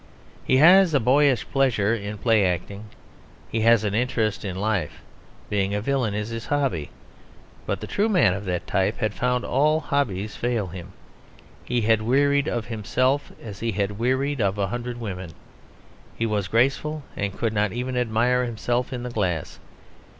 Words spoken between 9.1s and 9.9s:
found all